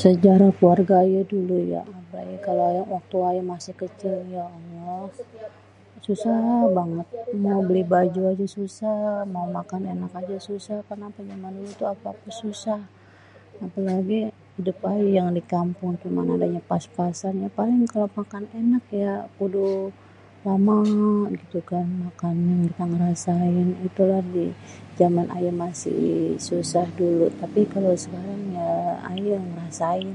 Sejarah 0.00 0.50
keluarga 0.56 0.94
ayé 1.04 1.20
dulu 1.32 1.56
ya 1.74 1.82
waktu 2.94 3.16
ayeé 3.28 3.42
masih 3.52 3.74
kecil, 3.82 4.16
Ya 4.34 4.44
Allah 4.56 5.00
susah 6.06 6.40
banget, 6.78 7.06
mau 7.44 7.60
beli 7.68 7.84
baju 7.94 8.20
aja 8.32 8.46
susah, 8.56 8.98
mau 9.34 9.46
makan 9.58 9.82
enak 9.92 10.12
aja 10.20 10.36
susah, 10.48 10.76
namanya 11.00 11.26
jaman 11.30 11.52
dulu 11.58 11.84
apa-apa 11.94 12.28
susah. 12.42 12.80
Apalagi 13.64 14.20
idup 14.60 14.78
ayé 14.92 15.12
di 15.38 15.42
kampung 15.54 15.90
tu 16.02 16.06
mana 16.16 16.30
adanya 16.36 16.62
pas-pasan. 16.70 17.34
Paling 17.58 17.80
kalo 17.92 18.06
mau 18.10 18.16
makan 18.20 18.44
enak 18.62 18.84
ya 19.02 19.12
kudu 19.38 19.66
lama 20.46 20.78
gitu 21.38 21.58
kan 21.70 21.86
makannya, 22.06 22.54
dulu 22.60 22.74
ayé 22.82 22.86
ngerasain 22.90 23.68
jaman 24.98 25.26
ayé 25.36 25.50
masih 25.64 26.00
susah 26.48 26.84
dulu 26.98 27.26
tapi 27.40 27.60
kalo 27.72 27.90
sekarang 28.04 28.42
ya 28.58 28.70
ayé 29.10 29.28
yang 29.38 29.46
ngerasain. 29.54 30.10